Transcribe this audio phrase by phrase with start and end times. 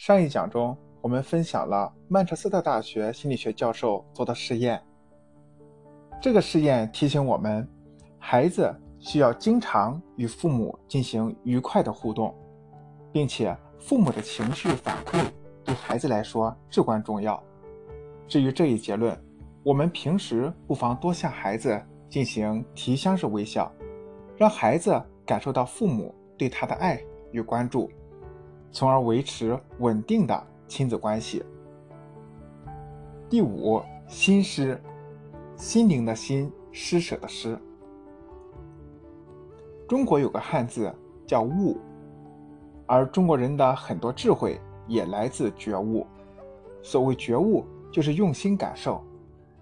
[0.00, 4.80] 上一讲中，我们分享了曼彻斯特大学心理学教授做的实验。
[6.22, 7.68] 这个试验提醒我们，
[8.18, 12.34] 孩子需要经常与父母进行愉快的互动，
[13.12, 15.22] 并且父母的情绪反馈
[15.62, 17.38] 对孩子来说至关重要。
[18.26, 19.14] 至于这一结论，
[19.62, 21.78] 我们平时不妨多向孩子
[22.08, 23.70] 进行提箱式微笑，
[24.34, 26.98] 让孩子感受到父母对他的爱
[27.32, 27.90] 与关注。
[28.72, 31.44] 从而维持稳定的亲子关系。
[33.28, 34.80] 第五，心施，
[35.56, 37.58] 心灵的心，施舍的施。
[39.88, 40.92] 中国有个汉字
[41.26, 41.78] 叫悟，
[42.86, 46.06] 而中国人的很多智慧也来自觉悟。
[46.82, 49.02] 所谓觉悟，就是用心感受。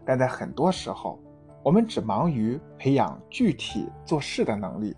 [0.04, 1.18] 但在很多时候，
[1.62, 4.96] 我们只忙于培养具体做事的能力，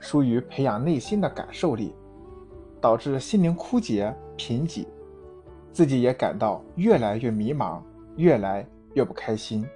[0.00, 1.94] 疏于培养内心的感受力。
[2.80, 4.86] 导致心灵枯竭、贫瘠，
[5.72, 7.80] 自己也感到越来越迷茫，
[8.16, 9.66] 越来越不开心。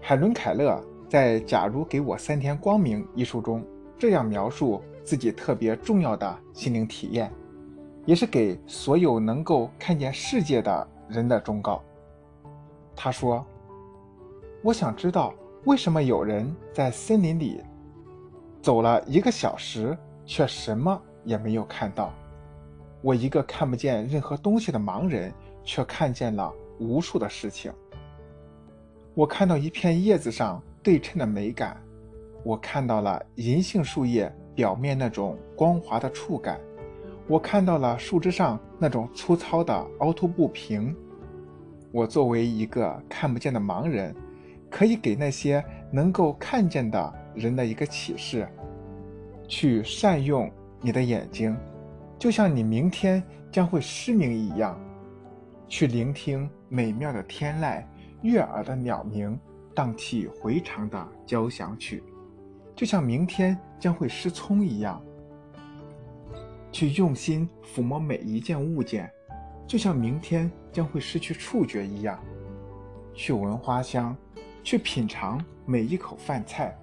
[0.00, 3.64] 海伦·凯勒在《假如给我三天光明》一书中
[3.98, 7.30] 这样描述自己特别重要的心灵体验，
[8.04, 11.82] 也是给所有能够看见世界的人的忠告。
[12.96, 13.44] 他说
[14.62, 15.32] ：“我想知道
[15.64, 17.62] 为什么有人在森林里
[18.60, 19.96] 走了一个小时，
[20.26, 22.12] 却什么？”也没有看到，
[23.00, 25.32] 我一个看不见任何东西的盲人，
[25.64, 27.72] 却看见了无数的事情。
[29.14, 31.80] 我看到一片叶子上对称的美感，
[32.42, 36.58] 我看到了银杏树叶表面那种光滑的触感，
[37.28, 40.96] 我看到了树枝上那种粗糙的凹凸不平。
[41.92, 44.14] 我作为一个看不见的盲人，
[44.70, 48.48] 可以给那些能够看见的人的一个启示：
[49.46, 50.50] 去善用。
[50.84, 51.56] 你的眼睛，
[52.18, 54.76] 就像你明天将会失明一样，
[55.68, 57.84] 去聆听美妙的天籁、
[58.22, 59.38] 悦耳的鸟鸣、
[59.76, 62.02] 荡气回肠的交响曲，
[62.74, 65.00] 就像明天将会失聪一样；
[66.72, 69.08] 去用心抚摸每一件物件，
[69.68, 72.18] 就像明天将会失去触觉一样；
[73.14, 74.16] 去闻花香，
[74.64, 76.76] 去品尝每一口饭菜，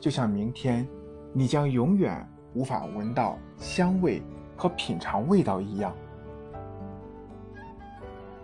[0.00, 0.88] 就像明天
[1.34, 2.26] 你将永远。
[2.56, 4.22] 无法闻到香味
[4.56, 5.94] 和品尝味道一样。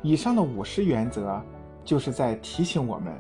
[0.03, 1.41] 以上的五十原则，
[1.83, 3.15] 就是在提醒我们，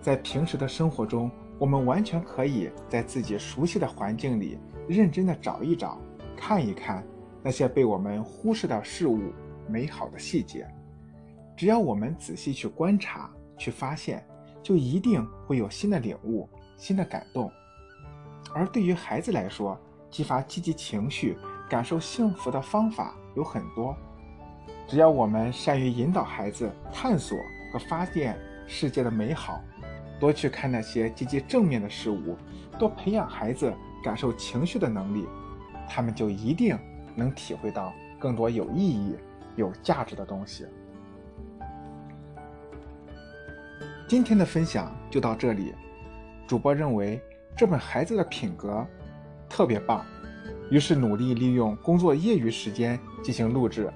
[0.00, 1.30] 在平时的生活中，
[1.60, 4.58] 我们完全可以在自己熟悉的环境里，
[4.88, 5.96] 认真的找一找，
[6.36, 7.06] 看一看
[7.40, 9.32] 那些被我们忽视的事物、
[9.68, 10.66] 美好的细节。
[11.56, 14.26] 只要我们仔细去观察、去发现，
[14.60, 17.48] 就一定会有新的领悟、新的感动。
[18.52, 19.78] 而对于孩子来说，
[20.12, 21.38] 激发积极情绪、
[21.70, 23.96] 感受幸福的方法有很多，
[24.86, 27.38] 只要我们善于引导孩子探索
[27.72, 29.58] 和发现世界的美好，
[30.20, 32.36] 多去看那些积极正面的事物，
[32.78, 33.72] 多培养孩子
[34.04, 35.26] 感受情绪的能力，
[35.88, 36.78] 他们就一定
[37.16, 37.90] 能体会到
[38.20, 39.16] 更多有意义、
[39.56, 40.66] 有价值的东西。
[44.06, 45.74] 今天的分享就到这里，
[46.46, 47.18] 主播认为
[47.56, 48.86] 这本《孩子的品格》。
[49.52, 50.02] 特别棒，
[50.70, 53.92] 于是努力利用工作业余时间进行录制，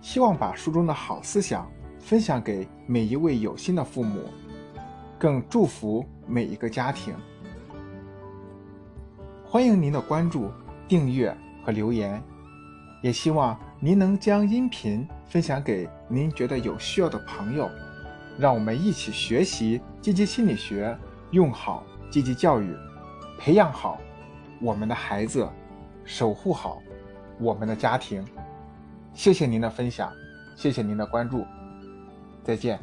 [0.00, 1.70] 希望把书中的好思想
[2.00, 4.22] 分享给每一位有心的父母，
[5.18, 7.14] 更祝福每一个家庭。
[9.44, 10.50] 欢迎您的关注、
[10.88, 12.22] 订阅和留言，
[13.02, 17.68] 也希望您能将音频分享给您觉得有需要的朋友，
[18.38, 20.96] 让我们一起学习积极心理学，
[21.32, 22.74] 用好积极教育，
[23.38, 24.00] 培养好。
[24.60, 25.48] 我们的孩子，
[26.04, 26.82] 守护好
[27.38, 28.24] 我们的家庭。
[29.12, 30.12] 谢谢您的分享，
[30.54, 31.44] 谢谢您的关注，
[32.44, 32.78] 再见。